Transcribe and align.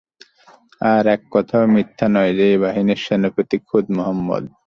আর 0.83 1.03
একথাও 1.15 1.65
মিথ্যা 1.75 2.07
নয় 2.15 2.31
যে, 2.37 2.45
এ 2.53 2.61
বাহিনীর 2.63 2.99
সেনাপতি 3.05 3.57
খোদ 3.67 3.85
মুহাম্মাদ। 3.95 4.43